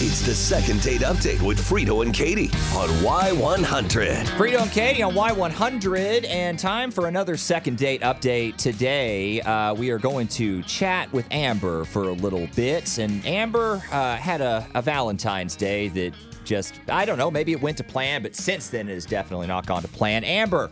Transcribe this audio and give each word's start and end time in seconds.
It's 0.00 0.22
the 0.22 0.32
second 0.32 0.80
date 0.82 1.00
update 1.00 1.42
with 1.42 1.58
Frito 1.58 2.04
and 2.04 2.14
Katie 2.14 2.50
on 2.72 2.88
Y100. 3.02 4.26
Frito 4.36 4.62
and 4.62 4.70
Katie 4.70 5.02
on 5.02 5.12
Y100, 5.12 6.24
and 6.28 6.56
time 6.56 6.92
for 6.92 7.08
another 7.08 7.36
second 7.36 7.78
date 7.78 8.02
update 8.02 8.54
today. 8.58 9.40
Uh, 9.40 9.74
we 9.74 9.90
are 9.90 9.98
going 9.98 10.28
to 10.28 10.62
chat 10.62 11.12
with 11.12 11.26
Amber 11.32 11.84
for 11.84 12.04
a 12.04 12.12
little 12.12 12.46
bit, 12.54 12.98
and 12.98 13.26
Amber 13.26 13.82
uh, 13.90 14.14
had 14.14 14.40
a, 14.40 14.64
a 14.76 14.82
Valentine's 14.82 15.56
Day 15.56 15.88
that 15.88 16.12
just, 16.48 16.74
I 16.88 17.04
don't 17.04 17.18
know, 17.18 17.30
maybe 17.30 17.52
it 17.52 17.60
went 17.60 17.76
to 17.76 17.84
plan, 17.84 18.22
but 18.22 18.34
since 18.34 18.68
then 18.70 18.88
it 18.88 18.94
has 18.94 19.04
definitely 19.04 19.46
not 19.46 19.66
gone 19.66 19.82
to 19.82 19.88
plan. 19.88 20.24
Amber, 20.24 20.70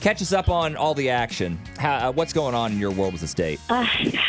catch 0.00 0.22
us 0.22 0.32
up 0.32 0.48
on 0.48 0.76
all 0.76 0.94
the 0.94 1.10
action. 1.10 1.58
How, 1.78 2.10
uh, 2.10 2.12
what's 2.12 2.32
going 2.32 2.54
on 2.54 2.72
in 2.72 2.78
your 2.78 2.92
world 2.92 3.12
with 3.12 3.22
this 3.22 3.34
date? 3.34 3.58
Uh, 3.68 3.86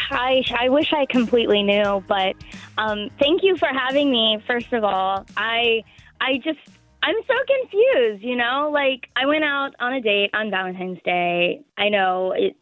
I 0.10 0.44
I 0.60 0.70
wish 0.70 0.92
I 0.94 1.06
completely 1.06 1.62
knew, 1.64 2.04
but 2.08 2.36
um, 2.78 3.10
thank 3.20 3.44
you 3.44 3.56
for 3.58 3.68
having 3.68 4.10
me. 4.10 4.37
First 4.46 4.74
of 4.74 4.84
all, 4.84 5.26
I 5.36 5.84
I 6.22 6.38
just 6.44 6.60
I'm 7.04 7.16
so 7.28 7.34
confused. 7.62 8.24
You 8.24 8.36
know, 8.36 8.70
like 8.74 9.08
I 9.16 9.26
went 9.26 9.44
out 9.44 9.72
on 9.80 9.94
a 9.94 10.02
date 10.02 10.32
on 10.34 10.50
Valentine's 10.52 11.00
Day. 11.04 11.62
I 11.78 11.90
know 11.90 12.34
it 12.36 12.56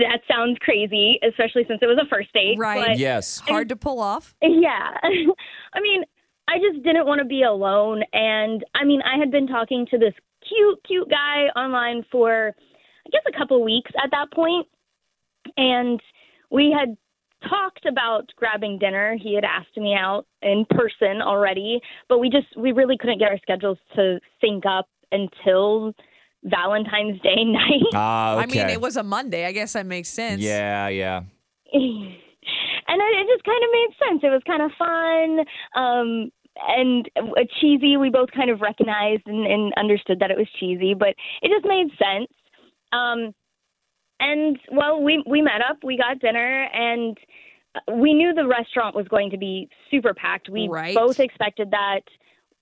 that 0.00 0.20
sounds 0.30 0.56
crazy, 0.60 1.18
especially 1.28 1.64
since 1.68 1.80
it 1.82 1.86
was 1.86 1.98
a 2.00 2.08
first 2.08 2.32
date. 2.32 2.56
Right. 2.58 2.86
but- 2.88 2.98
Yes. 2.98 3.40
Hard 3.40 3.68
to 3.70 3.76
pull 3.76 4.00
off. 4.00 4.34
yeah. 4.42 4.90
I 5.02 5.80
mean, 5.80 6.04
I 6.48 6.58
just 6.58 6.82
didn't 6.84 7.06
want 7.06 7.18
to 7.20 7.24
be 7.24 7.42
alone. 7.42 8.02
And 8.12 8.64
I 8.74 8.84
mean, 8.84 9.00
I 9.02 9.18
had 9.18 9.30
been 9.30 9.46
talking 9.46 9.86
to 9.90 9.98
this 9.98 10.14
cute, 10.48 10.78
cute 10.86 11.08
guy 11.10 11.46
online 11.58 12.04
for, 12.12 12.54
I 13.06 13.10
guess, 13.10 13.22
a 13.32 13.36
couple 13.36 13.62
weeks 13.64 13.90
at 14.02 14.10
that 14.12 14.30
point. 14.32 14.66
And 15.56 16.00
we 16.50 16.70
had 16.76 16.96
talked 17.48 17.86
about 17.86 18.30
grabbing 18.36 18.78
dinner. 18.78 19.16
He 19.20 19.34
had 19.34 19.44
asked 19.44 19.76
me 19.76 19.94
out 19.98 20.26
in 20.42 20.64
person 20.70 21.22
already, 21.22 21.80
but 22.08 22.18
we 22.18 22.30
just, 22.30 22.46
we 22.56 22.72
really 22.72 22.96
couldn't 22.98 23.18
get 23.18 23.30
our 23.30 23.38
schedules 23.38 23.78
to 23.96 24.18
sync 24.40 24.64
up 24.66 24.88
until 25.12 25.92
Valentine's 26.44 27.20
Day 27.22 27.44
night. 27.44 27.82
Ah, 27.94 28.36
I 28.36 28.46
mean, 28.46 28.68
it 28.68 28.80
was 28.80 28.96
a 28.96 29.02
Monday. 29.02 29.46
I 29.46 29.52
guess 29.52 29.72
that 29.72 29.86
makes 29.86 30.08
sense. 30.08 30.40
Yeah, 30.40 30.88
yeah. 30.88 31.22
and 31.72 33.02
it, 33.02 33.18
it 33.18 33.26
just 33.32 33.44
kind 33.44 33.64
of 33.64 33.70
made 33.72 33.88
sense. 34.06 34.20
It 34.22 34.30
was 34.30 34.42
kind 34.46 34.62
of 34.62 34.70
fun 34.78 35.40
um, 35.74 36.30
and 36.68 37.10
cheesy. 37.60 37.96
We 37.96 38.10
both 38.10 38.30
kind 38.34 38.50
of 38.50 38.60
recognized 38.60 39.22
and, 39.26 39.46
and 39.46 39.72
understood 39.76 40.20
that 40.20 40.30
it 40.30 40.36
was 40.36 40.48
cheesy, 40.60 40.94
but 40.94 41.14
it 41.42 41.50
just 41.50 41.66
made 41.66 41.88
sense. 41.98 42.30
Um, 42.92 43.34
and 44.20 44.58
well, 44.70 45.02
we 45.02 45.22
we 45.26 45.42
met 45.42 45.60
up, 45.68 45.78
we 45.82 45.96
got 45.96 46.18
dinner, 46.20 46.68
and 46.72 47.16
we 47.92 48.14
knew 48.14 48.32
the 48.32 48.46
restaurant 48.46 48.94
was 48.94 49.08
going 49.08 49.30
to 49.30 49.36
be 49.38 49.68
super 49.90 50.14
packed. 50.14 50.48
We 50.48 50.68
Right. 50.68 50.94
both 50.94 51.18
expected 51.20 51.70
that. 51.72 52.00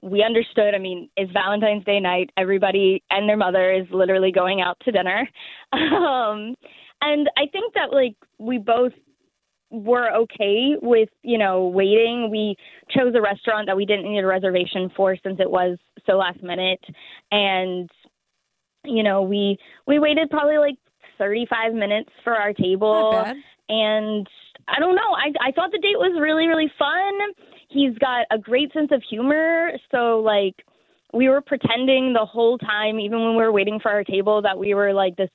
We 0.00 0.22
understood. 0.24 0.74
I 0.74 0.78
mean, 0.78 1.08
it's 1.16 1.30
Valentine's 1.32 1.84
Day 1.84 2.00
night. 2.00 2.30
Everybody 2.36 3.02
and 3.10 3.28
their 3.28 3.36
mother 3.36 3.70
is 3.72 3.86
literally 3.90 4.32
going 4.32 4.60
out 4.60 4.78
to 4.84 4.92
dinner. 4.92 5.28
Um, 5.72 6.54
and 7.00 7.28
I 7.36 7.46
think 7.50 7.74
that 7.74 7.92
like 7.92 8.14
we 8.38 8.58
both 8.58 8.92
were 9.70 10.10
okay 10.12 10.74
with 10.80 11.08
you 11.22 11.38
know 11.38 11.66
waiting. 11.66 12.30
We 12.30 12.56
chose 12.90 13.14
a 13.14 13.20
restaurant 13.22 13.66
that 13.66 13.76
we 13.76 13.86
didn't 13.86 14.04
need 14.10 14.20
a 14.20 14.26
reservation 14.26 14.90
for 14.96 15.16
since 15.22 15.40
it 15.40 15.50
was 15.50 15.78
so 16.06 16.14
last 16.18 16.42
minute, 16.42 16.84
and 17.30 17.90
you 18.84 19.02
know 19.02 19.22
we 19.22 19.56
we 19.86 19.98
waited 19.98 20.30
probably 20.30 20.58
like 20.58 20.76
35 21.18 21.74
minutes 21.74 22.10
for 22.24 22.34
our 22.34 22.52
table 22.52 23.24
and 23.68 24.26
I 24.68 24.78
don't 24.78 24.94
know. 24.94 25.12
I 25.16 25.48
I 25.48 25.52
thought 25.52 25.72
the 25.72 25.78
date 25.78 25.98
was 25.98 26.18
really 26.20 26.46
really 26.46 26.70
fun. 26.78 27.12
He's 27.68 27.96
got 27.98 28.26
a 28.30 28.38
great 28.38 28.72
sense 28.72 28.90
of 28.92 29.02
humor, 29.08 29.72
so 29.90 30.20
like 30.20 30.54
we 31.12 31.28
were 31.28 31.40
pretending 31.40 32.12
the 32.12 32.24
whole 32.24 32.58
time, 32.58 32.98
even 32.98 33.20
when 33.20 33.36
we 33.36 33.42
were 33.42 33.52
waiting 33.52 33.78
for 33.80 33.90
our 33.90 34.04
table, 34.04 34.42
that 34.42 34.58
we 34.58 34.74
were 34.74 34.92
like 34.92 35.16
this 35.16 35.30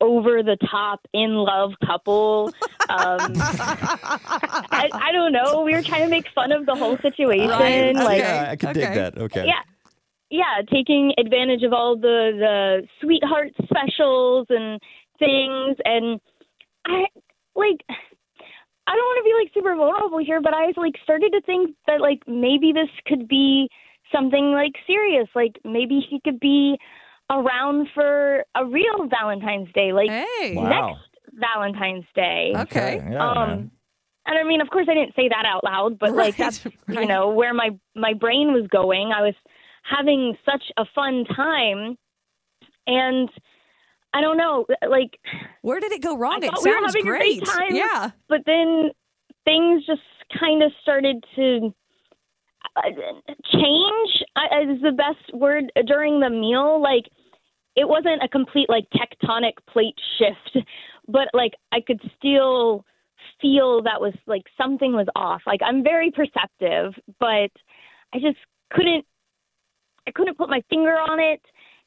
over 0.00 0.42
the 0.42 0.56
top 0.70 1.00
in 1.12 1.34
love 1.34 1.72
couple. 1.84 2.52
Um, 2.90 3.36
I, 3.38 4.88
I 4.92 5.12
don't 5.12 5.30
know. 5.30 5.62
We 5.64 5.74
were 5.74 5.82
trying 5.82 6.02
to 6.02 6.08
make 6.08 6.24
fun 6.34 6.50
of 6.50 6.66
the 6.66 6.74
whole 6.74 6.98
situation, 7.02 7.48
Right, 7.48 7.94
like 7.94 8.18
yeah, 8.18 8.48
I 8.50 8.56
could 8.56 8.74
dig 8.74 8.82
that. 8.82 9.16
Okay. 9.16 9.46
yeah, 9.46 9.62
yeah, 10.28 10.62
taking 10.72 11.12
advantage 11.16 11.62
of 11.62 11.72
all 11.72 11.96
the 11.96 12.32
the 12.36 12.88
sweetheart 13.00 13.52
specials 13.62 14.48
and 14.50 14.80
things, 15.20 15.76
and 15.84 16.20
I 16.86 17.04
like. 17.54 17.78
I 18.86 18.94
don't 18.96 19.04
want 19.04 19.24
to 19.24 19.30
be 19.30 19.34
like 19.44 19.54
super 19.54 19.76
vulnerable 19.76 20.18
here, 20.18 20.40
but 20.40 20.52
I 20.52 20.72
like 20.76 20.94
started 21.04 21.30
to 21.32 21.40
think 21.42 21.76
that 21.86 22.00
like 22.00 22.22
maybe 22.26 22.72
this 22.72 22.88
could 23.06 23.28
be 23.28 23.68
something 24.12 24.50
like 24.52 24.72
serious. 24.84 25.28
Like 25.34 25.60
maybe 25.64 26.00
he 26.10 26.20
could 26.24 26.40
be 26.40 26.76
around 27.30 27.88
for 27.94 28.44
a 28.56 28.64
real 28.64 29.06
Valentine's 29.08 29.72
Day, 29.74 29.92
like 29.92 30.08
Hey. 30.08 30.56
Wow. 30.56 30.70
next 30.70 31.08
Valentine's 31.34 32.06
Day. 32.16 32.54
Okay. 32.56 32.96
Yeah, 32.96 33.20
Um, 33.20 33.48
man. 33.48 33.70
and 34.26 34.38
I 34.38 34.42
mean, 34.42 34.60
of 34.60 34.70
course, 34.70 34.88
I 34.90 34.94
didn't 34.94 35.14
say 35.14 35.28
that 35.28 35.44
out 35.46 35.62
loud, 35.62 35.98
but 35.98 36.10
like 36.10 36.16
Right, 36.16 36.36
that's 36.36 36.66
you 36.88 37.06
know 37.06 37.28
where 37.28 37.54
my 37.54 37.70
my 37.94 38.14
brain 38.14 38.52
was 38.52 38.66
going. 38.68 39.12
I 39.12 39.22
was 39.22 39.34
having 39.84 40.36
such 40.44 40.64
a 40.76 40.84
fun 40.94 41.24
time, 41.36 41.96
and 42.88 43.30
I 44.12 44.20
don't 44.20 44.36
know, 44.36 44.66
like, 44.88 45.18
Where 45.62 45.80
did 45.80 45.92
it 45.92 46.02
go 46.02 46.16
wrong? 46.16 46.42
It 46.42 46.50
thought 46.50 46.94
we 46.94 47.02
great. 47.02 47.44
time. 47.44 47.74
Yeah. 47.74 48.10
but 48.28 48.40
then 48.44 48.90
things 49.44 49.84
just 49.86 50.02
kind 50.38 50.62
of 50.62 50.72
started 50.82 51.24
to 51.36 51.74
uh, 52.76 52.90
change. 53.52 54.22
I, 54.36 54.62
is 54.62 54.82
the 54.82 54.92
best 54.92 55.34
word 55.34 55.72
during 55.86 56.20
the 56.20 56.30
meal. 56.30 56.82
Like, 56.82 57.04
it 57.76 57.88
wasn't 57.88 58.22
a 58.22 58.28
complete 58.28 58.68
like 58.68 58.84
tectonic 58.94 59.52
plate 59.68 59.98
shift, 60.18 60.66
but 61.08 61.28
like 61.32 61.52
I 61.72 61.80
could 61.80 62.00
still 62.16 62.84
feel 63.40 63.82
that 63.82 64.00
was 64.00 64.14
like 64.26 64.42
something 64.58 64.92
was 64.92 65.06
off. 65.16 65.42
Like 65.46 65.60
I'm 65.64 65.82
very 65.82 66.10
perceptive, 66.10 66.94
but 67.18 67.50
I 68.12 68.18
just 68.20 68.38
couldn't 68.72 69.04
I 70.06 70.10
couldn't 70.12 70.38
put 70.38 70.48
my 70.48 70.62
finger 70.68 70.92
on 70.92 71.20
it 71.20 71.40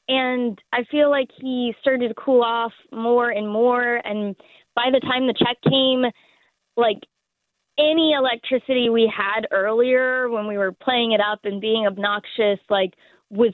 and 0.08 0.60
I 0.72 0.84
feel 0.92 1.10
like 1.10 1.30
he 1.40 1.74
started 1.82 2.10
to 2.10 2.14
cool 2.16 2.44
off 2.44 2.74
more 2.92 3.30
and 3.30 3.48
more 3.48 4.02
and 4.04 4.36
by 4.76 4.90
the 4.92 5.00
time 5.00 5.28
the 5.28 5.34
check 5.38 5.58
came 5.70 6.04
like 6.76 7.00
any 7.78 8.14
electricity 8.14 8.90
we 8.90 9.12
had 9.16 9.48
earlier 9.52 10.30
when 10.30 10.48
we 10.48 10.58
were 10.58 10.72
playing 10.72 11.12
it 11.14 11.22
up 11.22 11.40
and 11.44 11.62
being 11.62 11.88
obnoxious 11.88 12.60
like 12.70 12.94
was 13.30 13.54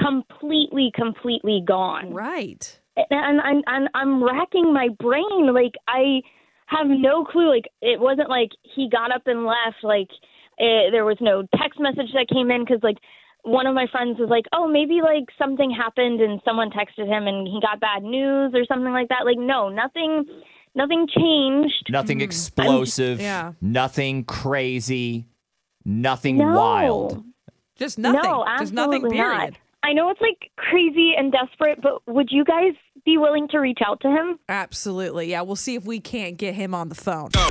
completely 0.00 0.90
completely 0.94 1.62
gone 1.66 2.12
Right. 2.12 2.78
and 2.96 3.40
I'm 3.40 3.62
I'm 3.66 3.88
I'm 3.94 4.24
racking 4.24 4.72
my 4.72 4.88
brain. 4.98 5.52
Like 5.52 5.74
I 5.88 6.20
have 6.66 6.86
no 6.88 7.24
clue. 7.24 7.50
Like 7.50 7.64
it 7.80 8.00
wasn't 8.00 8.28
like 8.28 8.50
he 8.62 8.88
got 8.90 9.12
up 9.14 9.22
and 9.26 9.44
left. 9.46 9.82
Like 9.82 10.08
eh, 10.58 10.90
there 10.90 11.04
was 11.04 11.18
no 11.20 11.44
text 11.60 11.78
message 11.80 12.12
that 12.14 12.28
came 12.32 12.50
in 12.50 12.64
because 12.64 12.82
like 12.82 12.98
one 13.44 13.66
of 13.66 13.74
my 13.74 13.86
friends 13.92 14.18
was 14.18 14.28
like, 14.28 14.44
oh 14.52 14.66
maybe 14.66 15.00
like 15.02 15.24
something 15.38 15.70
happened 15.70 16.20
and 16.20 16.40
someone 16.44 16.70
texted 16.70 17.06
him 17.06 17.26
and 17.26 17.46
he 17.46 17.60
got 17.60 17.78
bad 17.80 18.02
news 18.02 18.52
or 18.54 18.64
something 18.66 18.92
like 18.92 19.08
that. 19.08 19.24
Like 19.24 19.38
no, 19.38 19.68
nothing, 19.68 20.24
nothing 20.74 21.06
changed. 21.14 21.88
Nothing 21.90 22.18
mm. 22.18 22.22
explosive. 22.22 23.20
yeah. 23.20 23.52
Nothing 23.60 24.24
crazy. 24.24 25.26
Nothing 25.84 26.38
No. 26.38 26.52
wild. 26.54 27.24
Just 27.76 27.98
nothing. 27.98 28.22
No, 28.22 28.44
Just 28.58 28.72
nothing, 28.72 28.94
absolutely 28.94 29.10
period. 29.18 29.38
not. 29.38 29.52
I 29.82 29.92
know 29.92 30.08
it's 30.10 30.20
like 30.20 30.50
crazy 30.56 31.12
and 31.16 31.30
desperate, 31.30 31.80
but 31.82 32.00
would 32.06 32.28
you 32.30 32.44
guys 32.44 32.72
be 33.04 33.18
willing 33.18 33.48
to 33.48 33.58
reach 33.58 33.80
out 33.86 34.00
to 34.00 34.08
him? 34.08 34.38
Absolutely. 34.48 35.30
Yeah. 35.30 35.42
We'll 35.42 35.56
see 35.56 35.74
if 35.74 35.84
we 35.84 36.00
can't 36.00 36.38
get 36.38 36.54
him 36.54 36.74
on 36.74 36.88
the 36.88 36.94
phone. 36.94 37.28
Oh. 37.36 37.50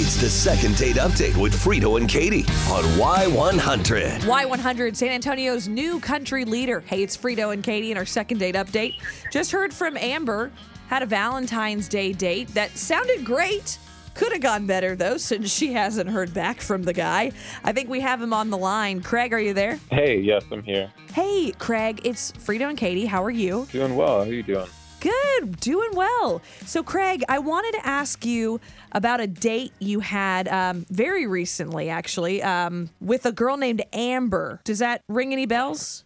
It's 0.00 0.14
the 0.14 0.30
second 0.30 0.76
date 0.76 0.94
update 0.94 1.36
with 1.36 1.52
Frito 1.52 1.98
and 1.98 2.08
Katie 2.08 2.44
on 2.70 2.84
Y100. 3.00 4.20
Y100, 4.20 4.94
San 4.94 5.08
Antonio's 5.08 5.66
new 5.66 5.98
country 5.98 6.44
leader. 6.44 6.78
Hey, 6.78 7.02
it's 7.02 7.16
Frito 7.16 7.52
and 7.52 7.64
Katie 7.64 7.90
in 7.90 7.96
our 7.96 8.06
second 8.06 8.38
date 8.38 8.54
update. 8.54 8.94
Just 9.32 9.50
heard 9.50 9.74
from 9.74 9.96
Amber, 9.96 10.52
had 10.86 11.02
a 11.02 11.06
Valentine's 11.06 11.88
Day 11.88 12.12
date 12.12 12.46
that 12.54 12.70
sounded 12.78 13.24
great. 13.24 13.76
Could 14.14 14.30
have 14.30 14.40
gone 14.40 14.68
better 14.68 14.94
though, 14.94 15.16
since 15.16 15.50
she 15.52 15.72
hasn't 15.72 16.08
heard 16.08 16.32
back 16.32 16.60
from 16.60 16.84
the 16.84 16.92
guy. 16.92 17.32
I 17.64 17.72
think 17.72 17.88
we 17.88 17.98
have 17.98 18.22
him 18.22 18.32
on 18.32 18.50
the 18.50 18.56
line. 18.56 19.02
Craig, 19.02 19.32
are 19.32 19.40
you 19.40 19.52
there? 19.52 19.80
Hey, 19.90 20.20
yes, 20.20 20.44
I'm 20.52 20.62
here. 20.62 20.92
Hey, 21.12 21.50
Craig, 21.58 22.02
it's 22.04 22.30
Frito 22.30 22.68
and 22.68 22.78
Katie. 22.78 23.06
How 23.06 23.24
are 23.24 23.32
you? 23.32 23.66
Doing 23.72 23.96
well. 23.96 24.22
How 24.22 24.30
are 24.30 24.32
you 24.32 24.44
doing? 24.44 24.68
Good, 25.00 25.60
doing 25.60 25.90
well. 25.94 26.42
So, 26.64 26.82
Craig, 26.82 27.22
I 27.28 27.38
wanted 27.38 27.72
to 27.78 27.86
ask 27.86 28.24
you 28.24 28.60
about 28.92 29.20
a 29.20 29.26
date 29.26 29.72
you 29.78 30.00
had 30.00 30.48
um, 30.48 30.86
very 30.90 31.26
recently, 31.26 31.88
actually, 31.88 32.42
um, 32.42 32.90
with 33.00 33.24
a 33.26 33.32
girl 33.32 33.56
named 33.56 33.82
Amber. 33.92 34.60
Does 34.64 34.80
that 34.80 35.02
ring 35.08 35.32
any 35.32 35.46
bells? 35.46 36.04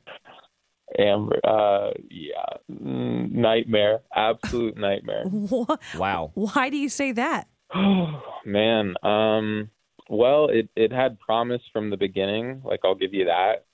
Amber, 0.98 1.40
uh, 1.42 1.92
yeah, 2.10 2.58
mm, 2.70 3.32
nightmare, 3.32 4.00
absolute 4.14 4.76
nightmare. 4.76 5.24
Wow. 5.96 6.32
Why 6.34 6.68
do 6.68 6.76
you 6.76 6.88
say 6.90 7.12
that? 7.12 7.48
Oh 7.74 8.22
man, 8.44 8.94
um, 9.02 9.70
Well, 10.10 10.48
it 10.48 10.68
it 10.76 10.92
had 10.92 11.18
promise 11.18 11.62
from 11.72 11.88
the 11.88 11.96
beginning. 11.96 12.60
Like 12.62 12.80
I'll 12.84 12.94
give 12.94 13.14
you 13.14 13.24
that. 13.26 13.64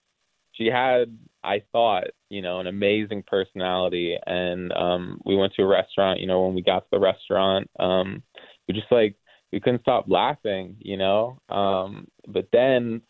She 0.53 0.67
had, 0.67 1.17
I 1.43 1.63
thought, 1.73 2.09
you 2.31 2.43
know, 2.43 2.61
an 2.61 2.67
amazing 2.67 3.25
personality, 3.27 4.17
and 4.27 4.73
um, 4.73 5.21
we 5.25 5.37
went 5.37 5.55
to 5.55 5.63
a 5.63 5.67
restaurant. 5.67 6.21
You 6.21 6.27
know, 6.27 6.45
when 6.45 6.55
we 6.55 6.63
got 6.63 6.81
to 6.81 6.89
the 6.93 6.99
restaurant, 6.99 7.71
um, 7.79 8.23
we 8.67 8.75
just 8.75 8.91
like 8.91 9.17
we 9.53 9.61
couldn't 9.61 9.83
stop 9.83 10.07
laughing. 10.09 10.77
You 10.79 10.97
know, 10.97 11.41
um, 11.49 12.07
but 12.27 12.49
then 12.53 13.03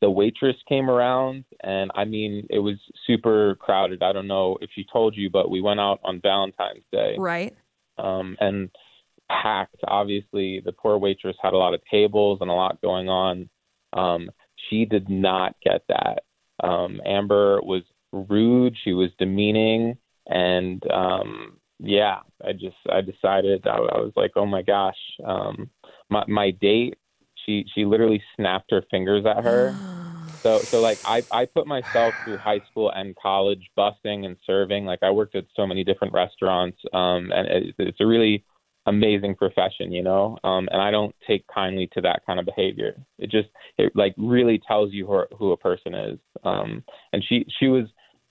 the 0.00 0.10
waitress 0.10 0.56
came 0.68 0.90
around, 0.90 1.44
and 1.62 1.90
I 1.94 2.04
mean, 2.04 2.46
it 2.50 2.58
was 2.58 2.76
super 3.06 3.56
crowded. 3.56 4.02
I 4.02 4.12
don't 4.12 4.26
know 4.26 4.58
if 4.60 4.70
she 4.74 4.84
told 4.92 5.16
you, 5.16 5.30
but 5.30 5.50
we 5.50 5.60
went 5.60 5.80
out 5.80 6.00
on 6.04 6.20
Valentine's 6.20 6.84
Day 6.92 7.16
Right. 7.18 7.54
um, 7.98 8.36
and 8.40 8.70
packed. 9.30 9.76
Obviously, 9.86 10.60
the 10.64 10.72
poor 10.72 10.98
waitress 10.98 11.36
had 11.40 11.54
a 11.54 11.58
lot 11.58 11.74
of 11.74 11.80
tables 11.90 12.38
and 12.40 12.50
a 12.50 12.54
lot 12.54 12.80
going 12.82 13.08
on. 13.08 13.48
Um, 13.92 14.30
she 14.68 14.84
did 14.84 15.08
not 15.08 15.54
get 15.64 15.82
that. 15.88 16.24
Um, 16.62 17.00
Amber 17.06 17.60
was 17.62 17.82
rude. 18.14 18.76
She 18.84 18.92
was 18.92 19.10
demeaning, 19.18 19.96
and 20.26 20.82
um, 20.90 21.58
yeah, 21.78 22.18
I 22.44 22.52
just 22.52 22.76
I 22.90 23.00
decided 23.00 23.66
I, 23.66 23.76
I 23.76 24.00
was 24.00 24.12
like, 24.16 24.32
oh 24.36 24.46
my 24.46 24.62
gosh, 24.62 24.98
um, 25.24 25.70
my 26.10 26.24
my 26.28 26.50
date. 26.50 26.96
She 27.44 27.64
she 27.74 27.84
literally 27.84 28.22
snapped 28.36 28.70
her 28.70 28.82
fingers 28.90 29.24
at 29.26 29.42
her. 29.44 29.76
So 30.42 30.66
so 30.70 30.80
like 30.80 31.00
I 31.06 31.22
I 31.30 31.46
put 31.46 31.66
myself 31.66 32.16
through 32.22 32.36
high 32.36 32.60
school 32.70 32.92
and 32.94 33.16
college 33.16 33.70
busing 33.78 34.26
and 34.26 34.36
serving. 34.46 34.84
Like 34.84 34.98
I 35.02 35.10
worked 35.10 35.34
at 35.36 35.46
so 35.56 35.66
many 35.66 35.84
different 35.84 36.12
restaurants, 36.12 36.76
um, 36.92 37.32
and 37.32 37.48
it, 37.48 37.74
it's 37.78 38.00
a 38.00 38.06
really 38.06 38.44
amazing 38.86 39.34
profession, 39.34 39.92
you 39.92 40.02
know. 40.02 40.38
Um, 40.44 40.68
and 40.70 40.80
I 40.82 40.90
don't 40.90 41.14
take 41.26 41.46
kindly 41.46 41.88
to 41.94 42.00
that 42.02 42.22
kind 42.26 42.38
of 42.38 42.46
behavior. 42.46 42.94
It 43.18 43.30
just 43.30 43.48
it 43.78 43.92
like 43.94 44.14
really 44.18 44.60
tells 44.66 44.92
you 44.92 45.06
who 45.06 45.24
who 45.36 45.52
a 45.52 45.56
person 45.56 45.94
is. 45.94 46.18
Um, 46.44 46.84
and 47.12 47.24
she 47.26 47.46
she 47.58 47.68
was 47.68 47.84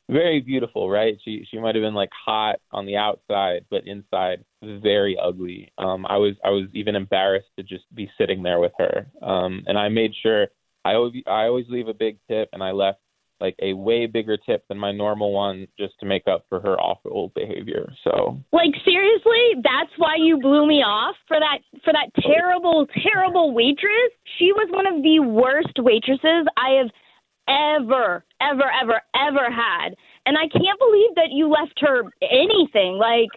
very 0.09 0.41
beautiful, 0.41 0.89
right? 0.89 1.17
She 1.23 1.45
she 1.50 1.59
might 1.59 1.75
have 1.75 1.81
been 1.81 1.94
like 1.94 2.09
hot 2.25 2.57
on 2.71 2.85
the 2.85 2.97
outside, 2.97 3.65
but 3.69 3.88
inside 3.88 4.44
very 4.61 5.17
ugly. 5.21 5.71
Um, 5.77 6.05
I 6.07 6.17
was 6.17 6.35
I 6.44 6.50
was 6.50 6.67
even 6.73 6.95
embarrassed 6.95 7.50
to 7.57 7.63
just 7.63 7.83
be 7.94 8.11
sitting 8.17 8.44
there 8.44 8.59
with 8.59 8.73
her. 8.77 9.07
Um, 9.21 9.63
and 9.65 9.77
I 9.77 9.89
made 9.89 10.11
sure 10.21 10.47
I 10.85 10.95
always 10.95 11.23
I 11.27 11.45
always 11.45 11.65
leave 11.69 11.88
a 11.88 11.94
big 11.94 12.17
tip, 12.29 12.50
and 12.53 12.61
I 12.61 12.71
left 12.71 13.00
like 13.39 13.55
a 13.61 13.73
way 13.73 14.05
bigger 14.05 14.38
tip 14.38 14.63
than 14.69 14.77
my 14.77 14.91
normal 14.91 15.33
one 15.33 15.67
just 15.77 15.94
to 16.00 16.05
make 16.05 16.27
up 16.27 16.45
for 16.47 16.61
her 16.61 16.79
awful 16.79 17.31
behavior. 17.35 17.91
So 18.03 18.39
Like 18.53 18.73
seriously, 18.85 19.61
that's 19.61 19.91
why 19.97 20.15
you 20.17 20.39
blew 20.39 20.65
me 20.65 20.81
off 20.81 21.15
for 21.27 21.38
that 21.39 21.59
for 21.83 21.91
that 21.91 22.09
terrible, 22.21 22.88
terrible 23.03 23.53
waitress. 23.53 24.11
She 24.38 24.51
was 24.53 24.69
one 24.71 24.88
of 24.88 25.03
the 25.03 25.19
worst 25.19 25.77
waitresses 25.77 26.47
I 26.57 26.79
have 26.79 26.89
ever, 27.47 28.23
ever, 28.41 28.69
ever, 28.81 29.01
ever 29.15 29.51
had. 29.51 29.95
And 30.25 30.37
I 30.37 30.47
can't 30.47 30.79
believe 30.79 31.15
that 31.15 31.31
you 31.31 31.49
left 31.49 31.79
her 31.81 32.03
anything. 32.21 32.97
Like 32.97 33.29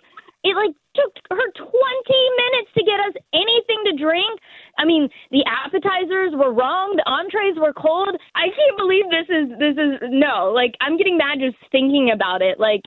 it 0.47 0.55
like 0.55 0.75
took 0.95 1.13
her 1.31 1.51
20 1.59 1.67
minutes 1.67 2.71
to 2.79 2.85
get 2.85 3.01
us 3.01 3.15
anything 3.35 3.81
to 3.91 3.93
drink. 3.99 4.41
I 4.79 4.85
mean, 4.85 5.09
the 5.31 5.45
appetizers 5.45 6.33
were 6.35 6.53
wrong, 6.53 6.95
the 6.97 7.09
entrees 7.09 7.57
were 7.57 7.73
cold. 7.73 8.15
I 8.35 8.47
can't 8.55 8.79
believe 8.79 9.05
this 9.11 9.29
is 9.29 9.47
this 9.59 9.77
is 9.77 9.99
no. 10.09 10.53
Like 10.55 10.75
I'm 10.81 10.97
getting 10.97 11.19
mad 11.19 11.39
just 11.41 11.59
thinking 11.73 12.11
about 12.15 12.43
it. 12.43 12.61
Like 12.61 12.83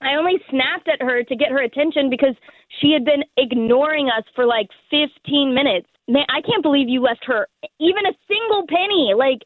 I 0.00 0.14
only 0.14 0.38
snapped 0.50 0.88
at 0.88 1.02
her 1.02 1.22
to 1.22 1.36
get 1.36 1.50
her 1.50 1.62
attention 1.62 2.10
because 2.10 2.34
she 2.80 2.92
had 2.92 3.04
been 3.04 3.22
ignoring 3.36 4.08
us 4.08 4.24
for 4.34 4.46
like 4.46 4.68
15 4.90 5.54
minutes. 5.54 5.86
Man, 6.08 6.26
I 6.28 6.42
can't 6.42 6.62
believe 6.62 6.88
you 6.88 7.02
left 7.02 7.24
her 7.26 7.46
even 7.80 8.06
a 8.06 8.14
single 8.26 8.66
penny. 8.66 9.14
Like 9.16 9.42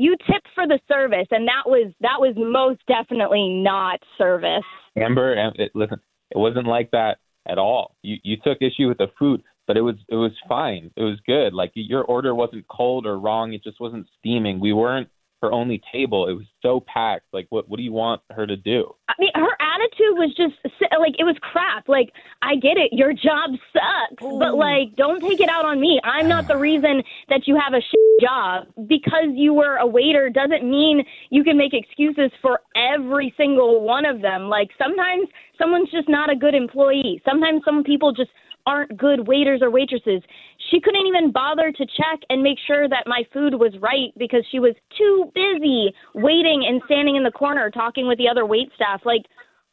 you 0.00 0.16
tipped 0.26 0.48
for 0.54 0.66
the 0.66 0.80
service, 0.88 1.26
and 1.30 1.46
that 1.46 1.66
was 1.66 1.92
that 2.00 2.18
was 2.18 2.34
most 2.36 2.80
definitely 2.88 3.60
not 3.62 4.00
service. 4.16 4.64
Amber, 4.96 5.52
it, 5.56 5.70
listen, 5.74 6.00
it 6.30 6.38
wasn't 6.38 6.66
like 6.66 6.90
that 6.92 7.18
at 7.46 7.58
all. 7.58 7.96
You 8.02 8.16
you 8.22 8.36
took 8.42 8.58
issue 8.62 8.88
with 8.88 8.96
the 8.96 9.08
food, 9.18 9.42
but 9.66 9.76
it 9.76 9.82
was 9.82 9.96
it 10.08 10.14
was 10.14 10.32
fine. 10.48 10.90
It 10.96 11.02
was 11.02 11.18
good. 11.26 11.52
Like 11.52 11.72
your 11.74 12.02
order 12.02 12.34
wasn't 12.34 12.66
cold 12.68 13.06
or 13.06 13.18
wrong. 13.18 13.52
It 13.52 13.62
just 13.62 13.78
wasn't 13.78 14.06
steaming. 14.18 14.58
We 14.58 14.72
weren't 14.72 15.08
her 15.42 15.52
only 15.52 15.82
table. 15.92 16.28
It 16.28 16.32
was 16.32 16.46
so 16.62 16.80
packed. 16.80 17.26
Like 17.34 17.46
what 17.50 17.68
what 17.68 17.76
do 17.76 17.82
you 17.82 17.92
want 17.92 18.22
her 18.30 18.46
to 18.46 18.56
do? 18.56 18.94
I 19.06 19.12
mean, 19.18 19.32
her 19.34 19.54
attitude 19.60 20.16
was 20.16 20.34
just 20.34 20.54
like 20.98 21.14
it 21.18 21.24
was 21.24 21.36
crap. 21.42 21.88
Like, 21.88 22.12
I 22.40 22.56
get 22.56 22.78
it, 22.78 22.92
your 22.92 23.12
job 23.12 23.50
sucks, 23.72 24.22
but 24.22 24.54
like, 24.56 24.96
don't 24.96 25.20
take 25.20 25.40
it 25.40 25.50
out 25.50 25.66
on 25.66 25.78
me. 25.78 26.00
I'm 26.04 26.26
not 26.26 26.48
the 26.48 26.56
reason 26.56 27.02
that 27.28 27.46
you 27.46 27.58
have 27.58 27.74
a 27.74 27.82
shit 27.82 27.99
job. 28.20 28.66
Because 28.88 29.32
you 29.34 29.54
were 29.54 29.76
a 29.76 29.86
waiter 29.86 30.30
doesn't 30.30 30.68
mean 30.68 31.02
you 31.30 31.44
can 31.44 31.56
make 31.56 31.72
excuses 31.72 32.30
for 32.42 32.60
every 32.76 33.34
single 33.36 33.82
one 33.82 34.04
of 34.04 34.20
them. 34.22 34.48
Like, 34.48 34.68
sometimes 34.78 35.28
someone's 35.58 35.90
just 35.90 36.08
not 36.08 36.30
a 36.30 36.36
good 36.36 36.54
employee. 36.54 37.20
Sometimes 37.24 37.62
some 37.64 37.82
people 37.82 38.12
just 38.12 38.30
aren't 38.66 38.96
good 38.96 39.26
waiters 39.26 39.60
or 39.62 39.70
waitresses. 39.70 40.22
She 40.70 40.80
couldn't 40.80 41.06
even 41.06 41.32
bother 41.32 41.72
to 41.72 41.86
check 41.86 42.20
and 42.28 42.42
make 42.42 42.58
sure 42.66 42.88
that 42.88 43.04
my 43.06 43.22
food 43.32 43.54
was 43.54 43.72
right 43.80 44.12
because 44.18 44.44
she 44.50 44.60
was 44.60 44.74
too 44.98 45.32
busy 45.34 45.92
waiting 46.14 46.66
and 46.68 46.82
standing 46.84 47.16
in 47.16 47.24
the 47.24 47.30
corner 47.30 47.70
talking 47.70 48.06
with 48.06 48.18
the 48.18 48.28
other 48.28 48.44
wait 48.44 48.70
staff. 48.74 49.00
Like, 49.04 49.22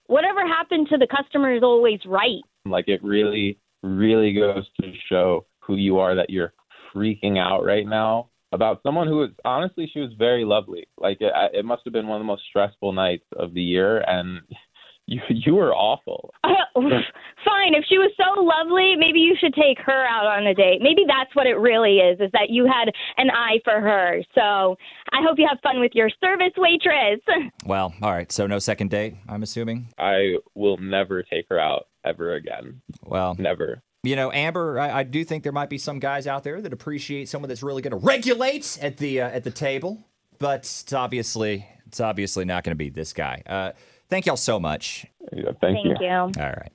whatever 0.07 0.45
happened 0.47 0.87
to 0.89 0.97
the 0.97 1.07
customer 1.07 1.53
is 1.53 1.63
always 1.63 1.99
right. 2.05 2.41
Like 2.65 2.87
it 2.87 3.03
really 3.03 3.59
really 3.83 4.33
goes 4.33 4.65
to 4.81 4.91
show 5.07 5.45
who 5.59 5.75
you 5.75 5.99
are 5.99 6.15
that 6.15 6.29
you're 6.29 6.53
freaking 6.93 7.37
out 7.37 7.63
right 7.63 7.87
now 7.87 8.29
about 8.51 8.81
someone 8.83 9.07
who 9.07 9.17
was 9.17 9.29
honestly 9.45 9.89
she 9.91 9.99
was 9.99 10.11
very 10.17 10.45
lovely. 10.45 10.87
Like 10.97 11.17
it, 11.21 11.31
it 11.53 11.65
must 11.65 11.81
have 11.85 11.93
been 11.93 12.07
one 12.07 12.17
of 12.17 12.21
the 12.21 12.27
most 12.27 12.43
stressful 12.49 12.93
nights 12.93 13.25
of 13.37 13.53
the 13.53 13.61
year 13.61 14.03
and 14.07 14.41
you 15.05 15.21
you 15.29 15.55
were 15.55 15.73
awful. 15.73 16.33
Fine, 16.43 17.75
if 17.75 17.85
she 17.87 17.97
was 17.97 18.11
so 18.17 18.41
lovely, 18.41 18.95
maybe 18.97 19.19
you 19.19 19.35
should 19.39 19.53
take 19.53 19.79
her 19.79 20.05
out 20.05 20.25
on 20.25 20.45
a 20.45 20.53
date. 20.53 20.79
Maybe 20.81 21.03
that's 21.07 21.33
what 21.35 21.47
it 21.47 21.55
really 21.55 21.97
is, 21.97 22.19
is 22.19 22.29
that 22.33 22.49
you 22.49 22.65
had 22.65 22.91
an 23.17 23.29
eye 23.31 23.59
for 23.63 23.79
her. 23.79 24.21
So 24.35 24.75
I 25.11 25.21
hope 25.25 25.39
you 25.39 25.47
have 25.49 25.59
fun 25.63 25.79
with 25.79 25.93
your 25.95 26.09
service 26.21 26.53
waitress. 26.57 27.19
Well, 27.65 27.93
all 28.01 28.11
right. 28.11 28.31
So 28.31 28.47
no 28.47 28.59
second 28.59 28.91
date, 28.91 29.15
I'm 29.27 29.43
assuming. 29.43 29.89
I 29.97 30.35
will 30.55 30.77
never 30.77 31.21
take 31.21 31.47
her 31.49 31.59
out 31.59 31.87
ever 32.05 32.35
again. 32.35 32.81
Well, 33.03 33.35
Never. 33.37 33.81
You 34.03 34.15
know, 34.15 34.31
Amber, 34.31 34.79
I, 34.79 34.99
I 34.99 35.03
do 35.03 35.23
think 35.23 35.43
there 35.43 35.51
might 35.51 35.69
be 35.69 35.77
some 35.77 35.99
guys 35.99 36.27
out 36.27 36.43
there 36.43 36.61
that 36.61 36.73
appreciate 36.73 37.29
someone 37.29 37.49
that's 37.49 37.63
really 37.63 37.81
going 37.81 37.91
to 37.91 38.05
regulate 38.05 38.77
at 38.81 38.97
the 38.97 39.21
uh, 39.21 39.29
at 39.29 39.43
the 39.43 39.51
table, 39.51 40.05
but 40.39 40.59
it's 40.61 40.93
obviously 40.93 41.67
it's 41.87 41.99
obviously 41.99 42.45
not 42.45 42.63
going 42.63 42.71
to 42.71 42.77
be 42.77 42.89
this 42.89 43.13
guy. 43.13 43.41
Uh, 43.45 43.71
thank 44.09 44.25
y'all 44.25 44.37
so 44.37 44.59
much. 44.59 45.05
Yeah, 45.33 45.51
thank, 45.59 45.83
you. 45.83 45.95
Thank 45.99 46.01
you. 46.01 46.41
All 46.41 46.49
right. 46.49 46.71